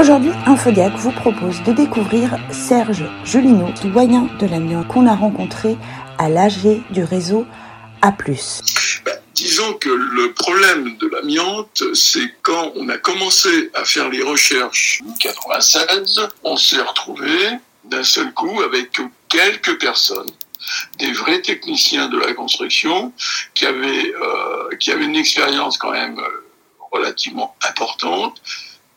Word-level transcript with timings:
Aujourd'hui, 0.00 0.32
Infodiac 0.46 0.94
vous 0.94 1.12
propose 1.12 1.62
de 1.64 1.72
découvrir 1.72 2.38
Serge 2.50 3.04
Jolino, 3.22 3.68
doyen 3.84 4.30
de 4.40 4.46
l'amiante 4.46 4.88
qu'on 4.88 5.06
a 5.06 5.14
rencontré 5.14 5.76
à 6.16 6.30
l'AG 6.30 6.80
du 6.88 7.04
réseau 7.04 7.44
A+. 8.00 8.10
Ben, 8.10 9.18
disons 9.34 9.74
que 9.74 9.90
le 9.90 10.32
problème 10.32 10.96
de 10.96 11.06
l'amiante, 11.06 11.82
c'est 11.92 12.32
quand 12.40 12.72
on 12.76 12.88
a 12.88 12.96
commencé 12.96 13.70
à 13.74 13.84
faire 13.84 14.08
les 14.08 14.22
recherches 14.22 15.02
en 15.06 15.12
96, 15.18 16.28
on 16.44 16.56
s'est 16.56 16.80
retrouvé 16.80 17.50
d'un 17.84 18.02
seul 18.02 18.32
coup 18.32 18.62
avec 18.62 18.98
quelques 19.28 19.78
personnes 19.78 20.30
des 20.98 21.12
vrais 21.12 21.42
techniciens 21.42 22.08
de 22.08 22.18
la 22.18 22.32
construction 22.32 23.12
qui 23.54 23.66
avaient, 23.66 24.14
euh, 24.14 24.76
qui 24.78 24.92
avaient 24.92 25.04
une 25.04 25.16
expérience 25.16 25.76
quand 25.76 25.92
même 25.92 26.18
euh, 26.18 26.44
relativement 26.90 27.54
importante 27.68 28.40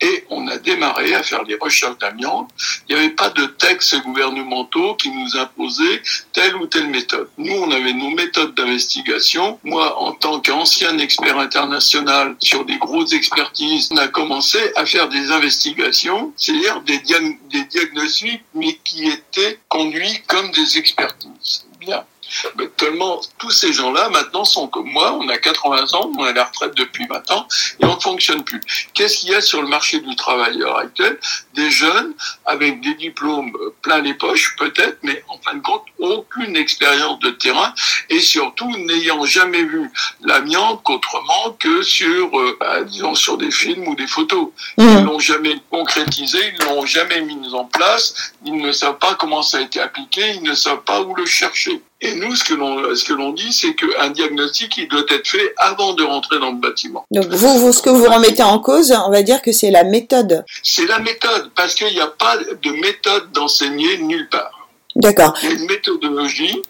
et 0.04 0.26
on 0.30 0.48
a 0.48 0.58
démarré 0.58 1.16
à 1.16 1.24
faire 1.24 1.46
des 1.46 1.56
recherches 1.56 1.98
d'amiante. 1.98 2.50
Il 2.88 2.96
n'y 2.96 3.02
avait 3.02 3.16
pas 3.16 3.30
de 3.30 3.46
textes 3.46 3.96
gouvernementaux 4.04 4.96
qui 4.96 5.10
nous 5.10 5.38
imposaient 5.38 6.02
telle 6.34 6.56
ou 6.57 6.68
telle 6.68 6.88
méthode. 6.88 7.30
Nous, 7.38 7.54
on 7.54 7.71
avait 7.71 7.94
nos 7.94 8.10
méthodes 8.10 8.54
d'investigation. 8.54 9.60
Moi, 9.64 9.97
en 9.97 10.11
tant 10.11 10.42
qu'ancien 10.42 10.97
expert 10.97 11.39
international 11.39 12.36
sur 12.39 12.66
des 12.66 12.78
grosses 12.78 13.14
expertises, 13.14 13.89
on 13.92 13.97
a 13.97 14.10
commencé 14.10 14.60
à 14.75 14.86
faire 14.86 15.08
des 15.08 15.32
investigations, 15.32 16.33
c'est-à-dire 16.36 16.82
des, 16.82 17.00
des 17.50 17.64
diagnostics, 17.66 18.44
mais 18.54 18.78
qui 18.83 19.08
étaient 19.08 19.60
conduits 19.70 20.22
comme 20.28 20.52
des 20.52 20.78
expertises. 20.78 21.66
Bien. 21.80 22.04
Mais 22.57 22.68
tellement 22.69 23.21
tous 23.37 23.51
ces 23.51 23.73
gens-là 23.73 24.10
maintenant 24.10 24.46
sont 24.46 24.68
comme 24.68 24.89
moi, 24.89 25.14
on 25.14 25.28
a 25.29 25.37
80 25.37 25.93
ans, 25.93 26.11
on 26.18 26.24
a 26.24 26.33
la 26.33 26.46
retraite 26.46 26.75
depuis 26.75 27.07
20 27.07 27.32
ans 27.32 27.47
et 27.79 27.86
on 27.86 27.96
ne 27.96 28.00
fonctionne 28.00 28.43
plus. 28.43 28.61
Qu'est-ce 28.93 29.18
qu'il 29.18 29.29
y 29.29 29.36
a 29.36 29.41
sur 29.41 29.61
le 29.61 29.68
marché 29.68 30.00
du 30.00 30.15
travail 30.15 30.55
à 30.55 30.57
l'heure 30.57 30.77
actuelle? 30.77 31.19
Des 31.54 31.69
jeunes 31.69 32.14
avec 32.45 32.81
des 32.81 32.95
diplômes 32.95 33.52
plein 33.81 34.02
les 34.02 34.14
poches 34.14 34.55
peut-être, 34.58 34.97
mais 35.03 35.23
en 35.27 35.38
fin 35.38 35.55
de 35.55 35.61
compte 35.61 35.83
aucune 35.99 36.55
expérience 36.58 37.19
de 37.19 37.30
terrain 37.30 37.73
et 38.09 38.19
surtout 38.19 38.69
n'ayant 38.77 39.25
jamais 39.25 39.63
vu 39.63 39.89
l'amiante 40.21 40.81
qu'autrement 40.83 41.55
que 41.59 41.81
sur, 41.81 42.39
euh, 42.39 42.58
bah, 42.59 42.83
disons, 42.83 43.15
sur 43.15 43.38
des 43.38 43.52
films 43.52 43.88
ou 43.88 43.95
des 43.95 44.08
photos. 44.08 44.49
Mmh. 44.77 44.83
Ils 44.83 45.03
l'ont 45.03 45.19
jamais 45.19 45.55
concrétisé, 45.69 46.39
ils 46.53 46.65
l'ont 46.65 46.86
jamais 46.86 47.21
mis 47.21 47.53
en 47.53 47.65
place, 47.65 48.33
ils 48.45 48.58
ne 48.58 48.71
savent 48.71 48.97
pas 48.97 49.15
comment 49.15 49.41
ça 49.41 49.58
a 49.58 49.61
été 49.61 49.80
appliqué, 49.80 50.21
ils 50.36 50.43
ne 50.43 50.53
savent 50.53 50.83
pas 50.83 51.02
où 51.02 51.15
le 51.15 51.25
chercher. 51.25 51.81
Et 52.03 52.15
nous, 52.15 52.35
ce 52.35 52.43
que 52.43 52.53
l'on, 52.53 52.93
ce 52.93 53.05
que 53.05 53.13
l'on 53.13 53.31
dit, 53.31 53.53
c'est 53.53 53.75
qu'un 53.75 54.09
diagnostic, 54.09 54.75
il 54.75 54.89
doit 54.89 55.05
être 55.07 55.25
fait 55.25 55.53
avant 55.57 55.93
de 55.93 56.03
rentrer 56.03 56.37
dans 56.37 56.51
le 56.51 56.57
bâtiment. 56.57 57.05
Donc, 57.11 57.27
vous, 57.27 57.59
vous, 57.59 57.71
ce 57.71 57.81
que 57.81 57.89
vous 57.89 58.03
remettez 58.03 58.43
en 58.43 58.59
cause, 58.59 58.91
on 58.91 59.09
va 59.09 59.23
dire 59.23 59.41
que 59.41 59.53
c'est 59.53 59.71
la 59.71 59.85
méthode. 59.85 60.43
C'est 60.63 60.85
la 60.85 60.99
méthode, 60.99 61.51
parce 61.55 61.75
qu'il 61.75 61.93
n'y 61.93 62.01
a 62.01 62.07
pas 62.07 62.35
de 62.37 62.71
méthode 62.71 63.31
d'enseigner 63.31 63.99
nulle 63.99 64.27
part. 64.27 64.67
D'accord. 64.97 65.33
Il 65.43 65.49
y 65.49 65.51
a 65.53 65.55
une 65.55 65.65
méthodologie 65.65 66.61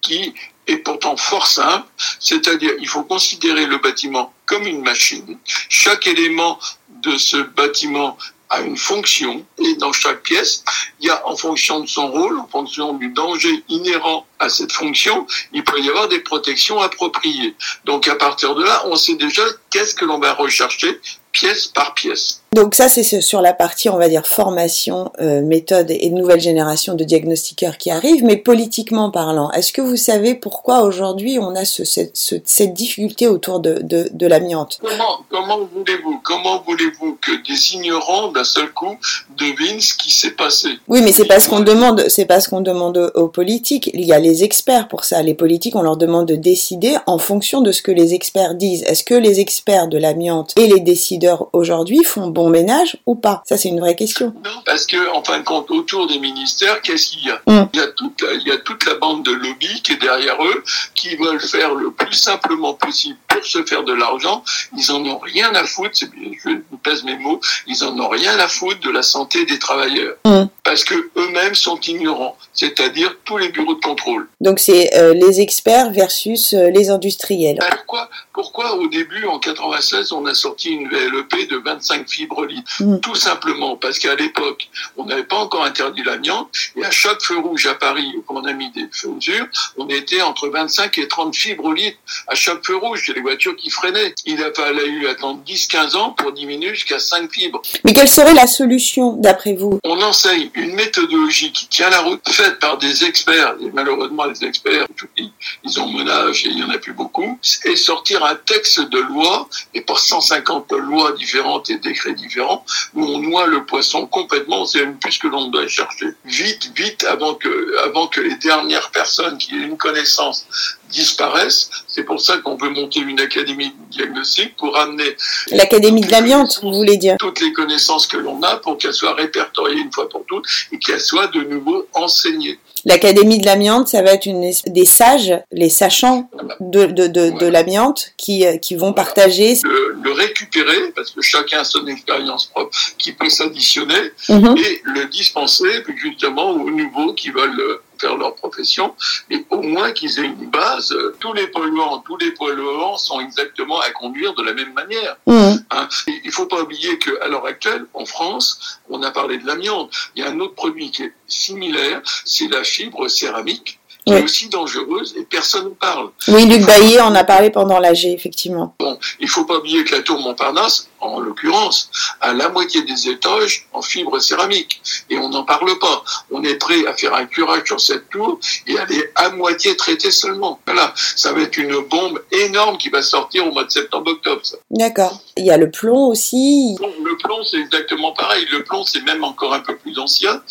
qui 0.00 0.32
est 0.66 0.78
pourtant 0.78 1.18
fort 1.18 1.46
simple, 1.46 1.86
c'est-à-dire 2.18 2.72
il 2.80 2.88
faut 2.88 3.02
considérer 3.02 3.66
le 3.66 3.76
bâtiment 3.76 4.32
comme 4.46 4.66
une 4.66 4.82
machine. 4.82 5.36
Chaque 5.68 6.06
élément 6.06 6.58
de 7.02 7.18
ce 7.18 7.36
bâtiment 7.36 8.16
a 8.52 8.60
une 8.60 8.76
fonction 8.76 9.44
et 9.58 9.74
dans 9.76 9.92
chaque 9.92 10.22
pièce, 10.22 10.62
il 11.00 11.06
y 11.06 11.10
a 11.10 11.26
en 11.26 11.36
fonction 11.36 11.80
de 11.80 11.88
son 11.88 12.10
rôle, 12.10 12.38
en 12.38 12.46
fonction 12.46 12.92
du 12.92 13.08
danger 13.08 13.64
inhérent 13.68 14.26
à 14.38 14.50
cette 14.50 14.72
fonction, 14.72 15.26
il 15.52 15.64
peut 15.64 15.80
y 15.80 15.88
avoir 15.88 16.08
des 16.08 16.20
protections 16.20 16.78
appropriées. 16.80 17.56
Donc 17.86 18.08
à 18.08 18.14
partir 18.14 18.54
de 18.54 18.62
là, 18.62 18.82
on 18.86 18.96
sait 18.96 19.16
déjà 19.16 19.42
qu'est-ce 19.70 19.94
que 19.94 20.04
l'on 20.04 20.18
va 20.18 20.34
rechercher 20.34 21.00
pièce 21.32 21.66
par 21.66 21.94
pièce. 21.94 22.42
Donc 22.52 22.74
ça, 22.74 22.90
c'est 22.90 23.02
sur 23.22 23.40
la 23.40 23.54
partie, 23.54 23.88
on 23.88 23.96
va 23.96 24.10
dire, 24.10 24.26
formation, 24.26 25.10
euh, 25.22 25.40
méthode 25.40 25.90
et 25.90 26.10
nouvelle 26.10 26.40
génération 26.40 26.94
de 26.94 27.02
diagnostiqueurs 27.02 27.78
qui 27.78 27.90
arrivent. 27.90 28.24
Mais 28.24 28.36
politiquement 28.36 29.10
parlant, 29.10 29.50
est-ce 29.52 29.72
que 29.72 29.80
vous 29.80 29.96
savez 29.96 30.34
pourquoi 30.34 30.82
aujourd'hui 30.82 31.38
on 31.40 31.54
a 31.54 31.64
ce, 31.64 31.84
cette, 31.84 32.14
cette, 32.14 32.74
difficulté 32.74 33.26
autour 33.26 33.60
de, 33.60 33.80
de, 33.82 34.10
de 34.12 34.26
l'amiante? 34.26 34.80
Comment, 34.82 35.20
comment 35.30 35.60
voulez-vous 35.74 36.20
comment 36.22 36.62
voulez-vous 36.66 37.16
que 37.22 37.32
des 37.48 37.74
ignorants 37.74 38.30
d'un 38.32 38.44
seul 38.44 38.70
coup 38.72 38.98
devinent 39.38 39.80
ce 39.80 39.94
qui 39.94 40.12
s'est 40.12 40.32
passé? 40.32 40.68
Oui, 40.88 41.00
mais 41.00 41.12
c'est 41.12 41.24
pas 41.24 41.40
ce 41.40 41.48
qu'on 41.48 41.60
demande. 41.60 42.04
C'est 42.08 42.26
pas 42.26 42.40
ce 42.40 42.50
qu'on 42.50 42.60
demande 42.60 43.12
aux 43.14 43.28
politiques. 43.28 43.90
Il 43.94 44.04
y 44.04 44.12
a 44.12 44.18
les 44.18 44.44
experts 44.44 44.88
pour 44.88 45.04
ça. 45.04 45.22
Les 45.22 45.34
politiques, 45.34 45.74
on 45.74 45.82
leur 45.82 45.96
demande 45.96 46.28
de 46.28 46.36
décider 46.36 46.96
en 47.06 47.16
fonction 47.16 47.62
de 47.62 47.72
ce 47.72 47.80
que 47.80 47.92
les 47.92 48.12
experts 48.12 48.56
disent. 48.56 48.82
Est-ce 48.82 49.04
que 49.04 49.14
les 49.14 49.40
experts 49.40 49.88
de 49.88 49.96
l'amiante 49.96 50.52
et 50.56 50.66
les 50.66 50.80
décideurs 50.80 51.21
aujourd'hui 51.52 52.04
font 52.04 52.28
bon 52.28 52.48
ménage 52.48 52.96
ou 53.06 53.14
pas? 53.14 53.42
Ça, 53.46 53.56
c'est 53.56 53.68
une 53.68 53.80
vraie 53.80 53.96
question. 53.96 54.34
Non, 54.44 54.62
parce 54.66 54.86
que, 54.86 55.14
en 55.14 55.22
fin 55.22 55.38
de 55.38 55.44
compte, 55.44 55.70
autour 55.70 56.06
des 56.06 56.18
ministères, 56.18 56.80
qu'est-ce 56.82 57.10
qu'il 57.10 57.26
y 57.26 57.30
a? 57.30 57.40
Mm. 57.46 57.68
il, 57.72 57.80
y 57.80 57.82
a 57.82 57.88
toute 57.88 58.22
la, 58.22 58.32
il 58.34 58.46
y 58.46 58.52
a 58.52 58.58
toute 58.58 58.84
la 58.86 58.94
bande 58.94 59.24
de 59.24 59.32
lobby 59.32 59.82
qui 59.82 59.92
est 59.92 60.00
derrière 60.00 60.42
eux, 60.44 60.62
qui 60.94 61.16
veulent 61.16 61.40
faire 61.40 61.74
le 61.74 61.90
plus 61.90 62.14
simplement 62.14 62.74
possible 62.74 63.18
pour 63.28 63.44
se 63.44 63.62
faire 63.64 63.84
de 63.84 63.92
l'argent. 63.92 64.44
Ils 64.76 64.92
en 64.92 65.04
ont 65.04 65.18
rien 65.18 65.54
à 65.54 65.64
foutre, 65.64 65.98
je 66.00 66.48
vous 66.70 66.78
pèse 66.78 67.04
mes 67.04 67.18
mots, 67.18 67.40
ils 67.66 67.84
en 67.84 67.98
ont 67.98 68.08
rien 68.08 68.38
à 68.38 68.48
foutre 68.48 68.80
de 68.80 68.90
la 68.90 69.02
santé 69.02 69.44
des 69.46 69.58
travailleurs. 69.58 70.16
Mm. 70.24 70.44
Parce 70.64 70.84
que 70.84 70.94
eux-mêmes 71.16 71.56
sont 71.56 71.80
ignorants, 71.80 72.36
c'est-à-dire 72.52 73.16
tous 73.24 73.36
les 73.36 73.48
bureaux 73.48 73.74
de 73.74 73.80
contrôle. 73.80 74.28
Donc 74.40 74.60
c'est 74.60 74.94
euh, 74.94 75.12
les 75.12 75.40
experts 75.40 75.90
versus 75.90 76.54
euh, 76.54 76.70
les 76.70 76.88
industriels. 76.88 77.58
Pourquoi, 77.68 78.08
pourquoi 78.32 78.76
au 78.76 78.86
début, 78.86 79.26
en 79.26 79.40
96, 79.40 80.12
on 80.12 80.24
a 80.26 80.34
sorti 80.34 80.70
une 80.70 80.88
VLEP 80.88 81.50
de 81.50 81.56
25 81.56 82.08
fibres 82.08 82.46
litres 82.46 82.80
mm. 82.80 83.00
Tout 83.00 83.16
simplement 83.16 83.76
parce 83.76 83.98
qu'à 83.98 84.14
l'époque, 84.14 84.68
on 84.96 85.04
n'avait 85.04 85.24
pas 85.24 85.36
encore 85.36 85.64
interdit 85.64 86.04
l'amiante 86.04 86.48
et 86.76 86.84
à 86.84 86.92
chaque 86.92 87.22
feu 87.22 87.38
rouge 87.38 87.66
à 87.66 87.74
Paris, 87.74 88.12
où 88.16 88.24
on 88.28 88.44
a 88.44 88.52
mis 88.52 88.70
des 88.70 88.86
feux 88.92 89.08
mesures, 89.08 89.46
on 89.76 89.88
était 89.88 90.22
entre 90.22 90.48
25 90.48 90.96
et 90.98 91.08
30 91.08 91.34
fibres 91.34 91.72
litres 91.72 91.98
à 92.28 92.36
chaque 92.36 92.64
feu 92.64 92.76
rouge. 92.76 93.02
C'est 93.04 93.14
les 93.14 93.20
voitures 93.20 93.56
qui 93.56 93.68
freinaient. 93.68 94.14
Il 94.26 94.42
a 94.42 94.52
fallu 94.52 95.08
attendre 95.08 95.40
10-15 95.44 95.96
ans 95.96 96.10
pour 96.10 96.32
diminuer 96.32 96.72
jusqu'à 96.74 97.00
5 97.00 97.30
fibres. 97.32 97.60
Mais 97.84 97.92
quelle 97.92 98.08
serait 98.08 98.34
la 98.34 98.46
solution 98.46 99.14
d'après 99.14 99.54
vous? 99.54 99.80
On 99.84 100.00
enseigne 100.00 100.51
une 100.54 100.74
méthodologie 100.74 101.52
qui 101.52 101.66
tient 101.68 101.90
la 101.90 102.00
route, 102.00 102.20
faite 102.28 102.58
par 102.58 102.78
des 102.78 103.04
experts, 103.04 103.54
et 103.60 103.70
malheureusement 103.72 104.24
les 104.24 104.44
experts, 104.44 104.86
ils 105.16 105.80
ont 105.80 105.88
menage 105.88 106.44
et 106.44 106.48
il 106.48 106.56
n'y 106.56 106.62
en 106.62 106.70
a 106.70 106.78
plus 106.78 106.92
beaucoup, 106.92 107.38
et 107.64 107.76
sortir 107.76 108.24
un 108.24 108.34
texte 108.34 108.80
de 108.80 108.98
loi, 108.98 109.48
et 109.74 109.80
par 109.80 109.98
150 109.98 110.72
lois 110.72 111.12
différentes 111.12 111.70
et 111.70 111.78
décrets 111.78 112.14
différents, 112.14 112.64
où 112.94 113.04
on 113.04 113.18
noie 113.18 113.46
le 113.46 113.64
poisson 113.64 114.06
complètement, 114.06 114.66
c'est 114.66 114.84
même 114.84 114.98
plus 114.98 115.18
que 115.18 115.28
l'on 115.28 115.48
doit 115.48 115.66
chercher. 115.68 116.08
Vite, 116.24 116.72
vite, 116.76 117.04
avant 117.04 117.34
que, 117.34 117.78
avant 117.84 118.06
que 118.06 118.20
les 118.20 118.36
dernières 118.36 118.90
personnes 118.90 119.38
qui 119.38 119.54
aient 119.54 119.64
une 119.64 119.76
connaissance 119.76 120.46
disparaissent. 120.92 121.70
C'est 121.88 122.04
pour 122.04 122.20
ça 122.20 122.38
qu'on 122.38 122.56
veut 122.56 122.70
monter 122.70 123.00
une 123.00 123.20
académie 123.20 123.68
de 123.70 123.90
diagnostic 123.90 124.56
pour 124.56 124.76
amener... 124.76 125.16
L'académie 125.50 126.02
de 126.02 126.10
l'amiante, 126.10 126.60
vous 126.62 126.72
voulez 126.72 126.96
dire 126.96 127.16
Toutes 127.18 127.40
les 127.40 127.52
connaissances 127.52 128.06
que 128.06 128.16
l'on 128.16 128.42
a 128.42 128.56
pour 128.56 128.78
qu'elles 128.78 128.94
soient 128.94 129.14
répertoriées 129.14 129.80
une 129.80 129.92
fois 129.92 130.08
pour 130.08 130.24
toutes 130.26 130.46
et 130.70 130.78
qu'elles 130.78 131.00
soient 131.00 131.28
de 131.28 131.40
nouveau 131.40 131.86
enseignées. 131.94 132.58
L'Académie 132.84 133.38
de 133.38 133.46
l'amiante, 133.46 133.88
ça 133.88 134.02
va 134.02 134.12
être 134.12 134.26
une, 134.26 134.50
des 134.66 134.84
sages, 134.84 135.32
les 135.52 135.68
sachants 135.68 136.28
de, 136.58 136.86
de, 136.86 137.06
de, 137.06 137.30
de 137.30 137.46
l'amiante 137.46 138.12
qui, 138.16 138.44
euh, 138.44 138.56
qui 138.56 138.74
vont 138.74 138.92
partager. 138.92 139.56
Le, 139.62 139.96
le, 140.02 140.12
récupérer, 140.12 140.90
parce 140.96 141.12
que 141.12 141.22
chacun 141.22 141.60
a 141.60 141.64
son 141.64 141.86
expérience 141.86 142.46
propre 142.46 142.76
qui 142.98 143.12
peut 143.12 143.28
s'additionner, 143.28 144.12
mhm. 144.28 144.56
et 144.58 144.82
le 144.84 145.04
dispenser 145.06 145.84
justement 145.96 146.50
aux 146.50 146.70
nouveaux 146.70 147.12
qui 147.14 147.30
veulent 147.30 147.60
euh, 147.60 147.82
faire 148.02 148.16
leur 148.16 148.34
profession, 148.34 148.94
mais 149.30 149.44
au 149.50 149.62
moins 149.62 149.92
qu'ils 149.92 150.18
aient 150.18 150.32
une 150.38 150.50
base. 150.50 150.94
Tous 151.20 151.32
les 151.32 151.46
polluants, 151.46 151.98
tous 152.06 152.16
les 152.16 152.32
polluants 152.32 152.96
sont 152.96 153.20
exactement 153.20 153.80
à 153.80 153.90
conduire 153.90 154.34
de 154.34 154.42
la 154.42 154.52
même 154.52 154.72
manière. 154.72 155.16
Mmh. 155.26 155.56
Hein. 155.70 155.88
Il 156.24 156.32
faut 156.32 156.46
pas 156.46 156.60
oublier 156.60 156.98
qu'à 156.98 157.28
l'heure 157.28 157.46
actuelle, 157.46 157.86
en 157.94 158.04
France, 158.04 158.80
on 158.90 159.02
a 159.02 159.10
parlé 159.10 159.38
de 159.38 159.46
l'amiante. 159.46 159.90
Il 160.16 160.22
y 160.22 160.26
a 160.26 160.30
un 160.30 160.40
autre 160.40 160.54
produit 160.54 160.90
qui 160.90 161.04
est 161.04 161.12
similaire, 161.26 162.02
c'est 162.24 162.48
la 162.48 162.64
fibre 162.64 163.08
céramique 163.08 163.78
qui 164.04 164.12
est 164.12 164.22
aussi 164.22 164.48
dangereuse 164.48 165.14
et 165.16 165.22
personne 165.22 165.66
ne 165.66 165.74
parle. 165.74 166.10
Oui, 166.28 166.46
Luc 166.46 166.66
Bailly 166.66 167.00
en 167.00 167.14
a 167.14 167.24
parlé 167.24 167.50
pendant 167.50 167.78
l'AG, 167.78 168.04
effectivement. 168.06 168.74
Bon, 168.78 168.98
il 169.20 169.28
faut 169.28 169.44
pas 169.44 169.58
oublier 169.58 169.84
que 169.84 169.94
la 169.94 170.02
tour 170.02 170.20
Montparnasse, 170.20 170.88
en 171.02 171.20
l'occurrence, 171.20 171.90
a 172.20 172.32
la 172.32 172.48
moitié 172.48 172.82
des 172.82 173.08
étages 173.08 173.66
en 173.72 173.82
fibre 173.82 174.18
céramique. 174.18 174.80
Et 175.10 175.18
on 175.18 175.28
n'en 175.28 175.44
parle 175.44 175.78
pas. 175.78 176.04
On 176.30 176.42
est 176.42 176.56
prêt 176.56 176.86
à 176.86 176.94
faire 176.94 177.14
un 177.14 177.26
curage 177.26 177.62
sur 177.66 177.80
cette 177.80 178.08
tour 178.08 178.38
et 178.66 178.74
elle 178.74 178.96
est 178.96 179.12
à 179.14 179.30
moitié 179.30 179.76
traitée 179.76 180.10
seulement. 180.10 180.60
Voilà, 180.66 180.92
ça 180.96 181.32
va 181.32 181.42
être 181.42 181.56
une 181.56 181.80
bombe 181.80 182.22
énorme 182.30 182.78
qui 182.78 182.88
va 182.88 183.02
sortir 183.02 183.46
au 183.46 183.52
mois 183.52 183.64
de 183.64 183.70
septembre-octobre. 183.70 184.42
D'accord. 184.70 185.20
Il 185.36 185.46
y 185.46 185.50
a 185.50 185.56
le 185.56 185.70
plomb 185.70 186.08
aussi. 186.08 186.76
Le 186.80 187.16
plomb, 187.16 187.42
c'est 187.44 187.58
exactement 187.58 188.12
pareil. 188.12 188.46
Le 188.52 188.64
plomb, 188.64 188.84
c'est 188.84 189.02
même 189.02 189.24
encore 189.24 189.54
un 189.54 189.60
peu 189.60 189.76
plus 189.76 189.98
ancien. 189.98 190.42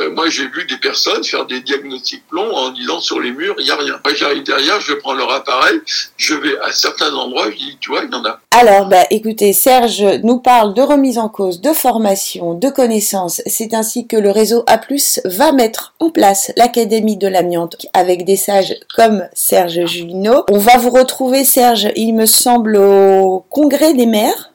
Euh, 0.00 0.10
moi, 0.10 0.28
j'ai 0.30 0.48
vu 0.48 0.64
des 0.64 0.76
personnes 0.78 1.24
faire 1.24 1.46
des 1.46 1.60
diagnostics 1.60 2.26
plomb 2.28 2.50
en 2.54 2.70
disant 2.70 3.00
sur 3.00 3.20
les 3.20 3.32
murs, 3.32 3.54
il 3.58 3.64
n'y 3.64 3.70
a 3.70 3.76
rien. 3.76 4.00
Moi, 4.04 4.14
j'arrive 4.14 4.42
derrière, 4.42 4.80
je 4.80 4.94
prends 4.94 5.14
leur 5.14 5.30
appareil, 5.30 5.80
je 6.16 6.34
vais 6.34 6.58
à 6.60 6.72
certains 6.72 7.14
endroits, 7.14 7.50
je 7.50 7.56
dis, 7.56 7.76
tu 7.80 7.90
vois, 7.90 8.02
il 8.04 8.10
y 8.10 8.14
en 8.14 8.24
a. 8.24 8.40
Alors, 8.52 8.86
bah, 8.86 9.04
écoutez, 9.10 9.52
Serge 9.52 9.97
Serge 9.98 10.20
nous 10.22 10.38
parle 10.38 10.74
de 10.74 10.82
remise 10.82 11.18
en 11.18 11.28
cause, 11.28 11.60
de 11.60 11.72
formation, 11.72 12.54
de 12.54 12.68
connaissances. 12.68 13.42
C'est 13.46 13.74
ainsi 13.74 14.06
que 14.06 14.16
le 14.16 14.30
réseau 14.30 14.62
A+, 14.66 14.80
va 15.24 15.52
mettre 15.52 15.94
en 15.98 16.10
place 16.10 16.52
l'Académie 16.56 17.16
de 17.16 17.26
l'amiante 17.26 17.86
avec 17.94 18.24
des 18.24 18.36
sages 18.36 18.76
comme 18.94 19.26
Serge 19.32 19.86
Julino. 19.86 20.44
On 20.50 20.58
va 20.58 20.78
vous 20.78 20.90
retrouver, 20.90 21.44
Serge, 21.44 21.88
il 21.96 22.12
me 22.14 22.26
semble, 22.26 22.76
au 22.76 23.44
Congrès 23.50 23.94
des 23.94 24.06
maires. 24.06 24.52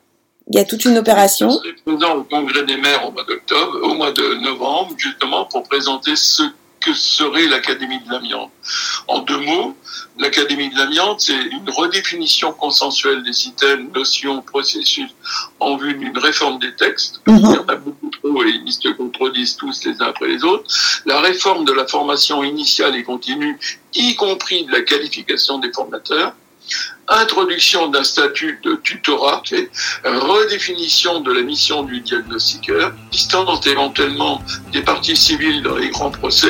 Il 0.50 0.56
y 0.56 0.60
a 0.60 0.66
toute 0.66 0.86
une 0.86 0.98
opération. 0.98 1.50
Dans 1.88 2.16
au 2.16 2.24
Congrès 2.24 2.63
des 2.63 2.78
maires 2.78 3.07
au 3.07 3.12
mois 3.12 3.24
d'octobre, 3.24 3.80
au 3.84 3.94
mois 3.96 4.12
de 4.12 4.44
novembre, 4.44 4.94
justement, 4.98 5.46
pour 5.46 5.63
présenter 5.63 6.16
ce 6.16 6.44
que 6.83 6.94
serait 6.94 7.47
l'Académie 7.47 8.00
de 8.00 8.12
l'amiante. 8.12 8.51
En 9.07 9.19
deux 9.19 9.38
mots, 9.38 9.75
l'Académie 10.18 10.69
de 10.69 10.77
l'amiante, 10.77 11.21
c'est 11.21 11.33
une 11.33 11.69
redéfinition 11.69 12.51
consensuelle 12.53 13.24
des 13.24 13.33
systèmes, 13.33 13.89
notions, 13.94 14.41
processus 14.41 15.09
en 15.59 15.77
vue 15.77 15.95
d'une 15.95 16.18
réforme 16.18 16.59
des 16.59 16.75
textes. 16.75 17.21
Mhm. 17.27 17.38
Il 17.38 17.44
y 17.44 17.57
en 17.57 17.65
a 17.68 17.75
beaucoup 17.75 18.09
trop 18.09 18.44
et 18.44 18.62
ils 18.65 18.74
se 18.74 18.89
contredisent 18.89 19.56
tous 19.56 19.85
les 19.85 20.01
uns 20.01 20.07
après 20.07 20.27
les 20.27 20.44
autres. 20.44 20.65
La 21.06 21.21
réforme 21.21 21.65
de 21.65 21.74
la 21.74 21.88
formation 21.88 22.44
initiale 22.44 22.95
et 22.95 23.03
continue, 23.03 23.57
y 23.95 24.15
compris 24.15 24.65
de 24.65 24.71
la 24.71 24.81
qualification 24.81 25.59
des 25.59 25.71
formateurs 25.71 26.33
introduction 27.07 27.88
d'un 27.88 28.03
statut 28.03 28.59
de 28.63 28.75
tutorat, 28.75 29.44
redéfinition 30.03 31.21
de 31.21 31.31
la 31.31 31.41
mission 31.41 31.83
du 31.83 32.00
diagnostiqueur, 32.01 32.94
distance 33.11 33.65
éventuellement 33.67 34.41
des 34.71 34.81
parties 34.81 35.15
civiles 35.15 35.61
dans 35.61 35.75
les 35.75 35.89
grands 35.89 36.11
procès. 36.11 36.50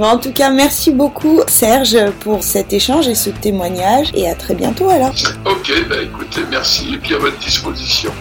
en 0.00 0.18
tout 0.18 0.32
cas, 0.32 0.50
merci 0.50 0.90
beaucoup 0.90 1.40
Serge 1.48 1.98
pour 2.20 2.42
cet 2.42 2.72
échange 2.72 3.08
et 3.08 3.14
ce 3.14 3.30
témoignage 3.30 4.10
et 4.14 4.28
à 4.28 4.34
très 4.34 4.54
bientôt 4.54 4.88
alors. 4.88 5.12
Ok, 5.44 5.72
bah 5.88 6.02
écoutez, 6.02 6.42
merci 6.50 6.94
et 6.94 6.98
puis 6.98 7.14
à 7.14 7.18
votre 7.18 7.38
disposition. 7.38 8.12